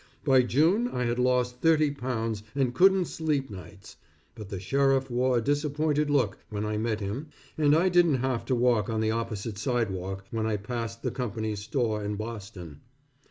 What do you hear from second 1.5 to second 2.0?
thirty